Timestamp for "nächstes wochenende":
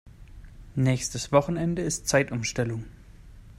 0.73-1.83